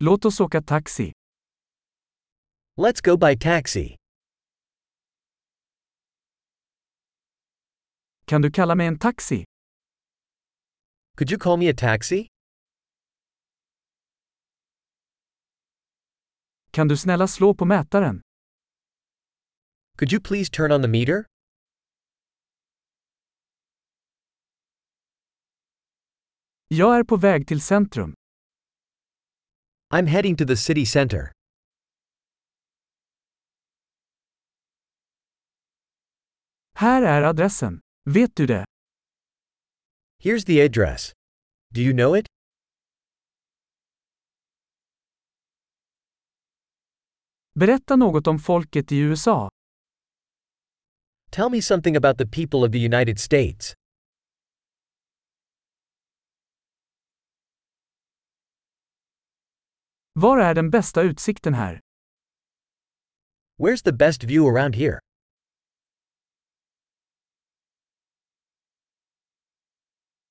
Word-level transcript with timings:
Låt 0.00 0.24
oss 0.24 0.40
åka 0.40 0.62
taxi. 0.62 1.12
Let's 2.76 3.04
go 3.04 3.16
by 3.16 3.38
taxi. 3.38 3.96
Kan 8.26 8.42
du 8.42 8.50
kalla 8.50 8.74
mig 8.74 8.86
en 8.86 8.98
taxi? 8.98 9.44
Could 11.16 11.30
you 11.30 11.40
call 11.40 11.58
me 11.58 11.70
a 11.70 11.74
taxi? 11.76 12.26
Kan 16.70 16.88
du 16.88 16.96
snälla 16.96 17.28
slå 17.28 17.54
på 17.54 17.64
mätaren? 17.64 18.20
Could 19.98 20.12
you 20.12 20.22
please 20.22 20.50
turn 20.52 20.72
on 20.72 20.82
the 20.82 20.88
meter? 20.88 21.24
Jag 26.68 26.98
är 26.98 27.04
på 27.04 27.16
väg 27.16 27.46
till 27.46 27.60
centrum. 27.60 28.14
I'm 29.90 30.06
heading 30.06 30.36
to 30.36 30.44
the 30.44 30.56
city 30.56 30.84
center. 30.86 31.32
Här 36.74 37.02
är 37.02 37.22
adressen. 37.22 37.80
Vet 38.04 38.36
du 38.36 38.46
det? 38.46 38.64
Here's 40.24 40.46
the 40.46 40.60
address. 40.64 41.12
Do 41.74 41.80
you 41.80 41.92
know 41.92 42.16
it? 42.16 42.26
Berätta 47.54 47.96
något 47.96 48.26
om 48.26 48.38
folket 48.38 48.92
i 48.92 48.96
USA. 48.98 49.48
Tell 51.30 51.50
me 51.50 51.62
something 51.62 51.96
about 51.96 52.18
the 52.18 52.26
people 52.26 52.58
of 52.66 52.72
the 52.72 52.78
United 52.78 53.18
States. 53.20 53.74
Var 60.20 60.38
är 60.38 60.54
den 60.54 60.70
bästa 60.70 61.02
utsikten 61.02 61.54
här? 61.54 61.80
Where's 63.58 63.84
the 63.84 63.92
best 63.92 64.24
view 64.24 64.60
around 64.60 64.74
here? 64.76 64.98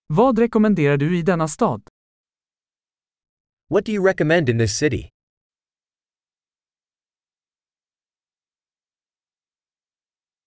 Vad 0.07 0.39
rekommenderar 0.39 0.97
du 0.97 1.19
i 1.19 1.21
denna 1.21 1.47
stad? 1.47 1.89
What 3.69 3.85
do 3.85 3.91
you 3.91 4.05
recommend 4.07 4.49
in 4.49 4.57
this 4.59 4.77
city? 4.77 5.09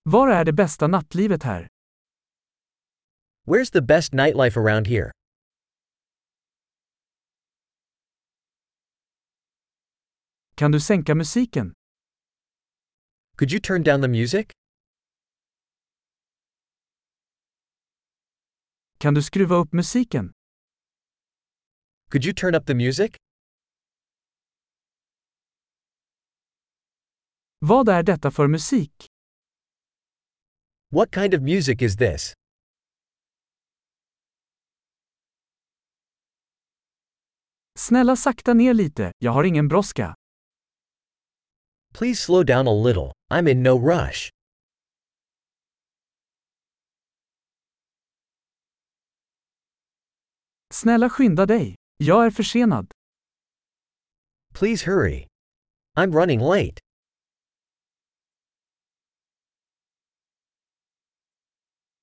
Var 0.02 0.28
är 0.28 0.44
det 0.44 0.52
bästa 0.52 0.86
nattlivet 0.86 1.42
här? 1.42 1.68
Where's 3.46 3.72
the 3.72 3.82
best 3.82 4.12
nightlife 4.12 4.60
around 4.60 4.86
here? 4.86 5.12
Kan 10.60 10.72
du 10.72 10.80
sänka 10.80 11.14
musiken? 11.14 11.72
Could 13.36 13.52
you 13.52 13.60
turn 13.60 13.82
down 13.82 14.02
the 14.02 14.08
music? 14.08 14.46
Kan 18.98 19.14
du 19.14 19.22
skruva 19.22 19.56
upp 19.56 19.72
musiken? 19.72 20.32
Could 22.10 22.24
you 22.24 22.34
turn 22.34 22.54
up 22.54 22.66
the 22.66 22.74
music? 22.74 23.16
Vad 27.58 27.88
är 27.88 28.02
detta 28.02 28.30
för 28.30 28.48
musik? 28.48 29.06
What 30.88 31.14
kind 31.14 31.34
of 31.34 31.40
music 31.40 31.82
is 31.82 31.96
this? 31.96 32.34
Snälla 37.78 38.16
sakta 38.16 38.54
ner 38.54 38.74
lite, 38.74 39.12
jag 39.18 39.32
har 39.32 39.44
ingen 39.44 39.68
brådska. 39.68 40.19
Please 41.92 42.20
slow 42.20 42.42
down 42.44 42.66
a 42.66 42.72
little, 42.72 43.12
I'm 43.30 43.48
in 43.48 43.62
no 43.62 43.78
rush. 43.78 44.30
Snälla 50.72 51.10
skynda 51.10 51.46
dig. 51.46 51.74
Jag 51.96 52.26
är 52.26 52.30
försenad. 52.30 52.92
Please 54.54 54.86
hurry. 54.86 55.26
I'm 55.96 56.12
running 56.12 56.40
late. 56.40 56.80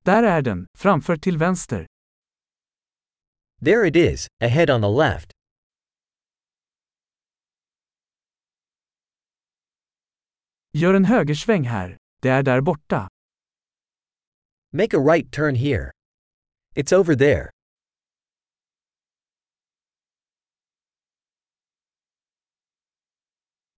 Där 0.04 0.24
är 0.24 0.42
den, 0.42 0.68
framför 0.78 1.18
till 1.18 1.38
vänster. 1.38 1.88
There 3.66 3.88
it 3.88 3.96
is, 3.96 4.28
ahead 4.44 4.70
on 4.70 4.82
the 4.82 4.88
left. 4.88 5.32
Gör 10.78 10.94
en 10.94 11.06
högersväng 11.06 11.64
här. 11.64 11.98
Det 12.22 12.30
är 12.30 12.44
där 12.44 12.62
borta. 12.62 13.08
Make 14.74 14.98
a 14.98 15.00
right 15.00 15.34
turn 15.34 15.56
here. 15.56 15.92
It's 16.76 16.94
over 16.94 17.16
there. 17.16 17.50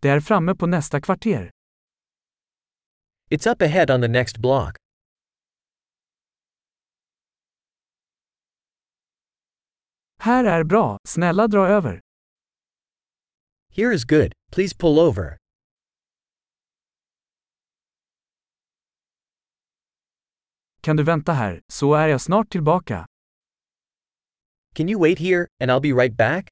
Det 0.00 0.08
är 0.08 0.20
framme 0.20 0.54
på 0.54 0.66
nästa 0.66 1.00
kvarter. 1.00 1.50
It's 3.30 3.52
up 3.52 3.62
ahead 3.62 3.94
on 3.94 4.00
the 4.00 4.08
next 4.08 4.38
block. 4.38 4.76
Här 10.18 10.44
är 10.44 10.64
bra, 10.64 10.98
snälla 11.08 11.48
dra 11.48 11.68
över. 11.68 12.00
Here 13.70 13.94
is 13.94 14.04
good, 14.04 14.32
please 14.52 14.76
pull 14.76 14.98
over. 14.98 15.36
Kan 20.88 20.96
du 20.96 21.02
vänta 21.02 21.32
här, 21.32 21.60
så 21.72 21.94
är 21.94 22.08
jag 22.08 22.20
snart 22.20 22.50
tillbaka. 22.50 23.06
Can 24.74 24.88
you 24.88 25.00
wait 25.02 25.18
here, 25.18 25.46
and 25.62 25.70
I'll 25.70 25.80
be 25.80 26.02
right 26.02 26.16
back? 26.16 26.48